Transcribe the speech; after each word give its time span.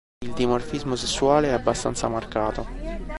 Il 0.25 0.33
dimorfismo 0.33 0.95
sessuale 0.95 1.49
è 1.49 1.51
abbastanza 1.51 2.07
marcato. 2.07 2.65